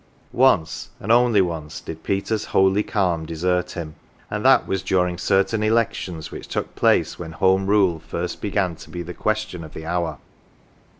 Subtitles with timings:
[0.33, 3.93] Once, and only once, did Peter's holy calm desert him,
[4.31, 8.89] and that was during certain elections which took place when Home Rule first began to
[8.89, 10.17] be the question of the hour.